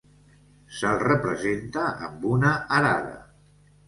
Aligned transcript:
Se'l 0.77 0.95
representa 1.03 1.83
amb 2.07 2.25
una 2.31 2.55
arada. 2.79 3.21